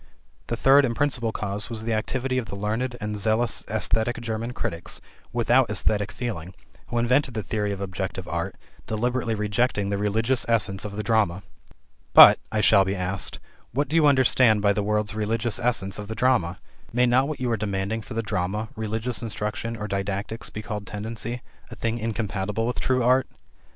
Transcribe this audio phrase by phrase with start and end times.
[0.47, 4.51] The third and principal cause was the activity of the learned and zealous esthetic German
[4.51, 4.99] critics
[5.31, 6.55] without esthetic feeling,
[6.87, 8.55] who invented the theory of objective art,
[8.87, 11.43] deliberately rejecting the religious essence of the drama.
[12.15, 13.37] "But," I shall be asked,
[13.73, 16.57] "what do you understand by the word's religious essence of the drama?
[16.91, 20.87] May not what you are demanding for the drama, religious instruction, or didactics, be called
[20.87, 23.27] 'tendency,' a thing incompatible with true art?"